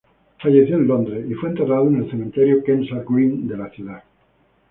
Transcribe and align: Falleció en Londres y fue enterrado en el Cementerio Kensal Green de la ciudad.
Falleció 0.41 0.77
en 0.77 0.87
Londres 0.87 1.27
y 1.29 1.35
fue 1.35 1.49
enterrado 1.49 1.87
en 1.87 1.97
el 1.97 2.09
Cementerio 2.09 2.63
Kensal 2.63 3.05
Green 3.07 3.47
de 3.47 3.55
la 3.55 3.69
ciudad. 3.69 4.01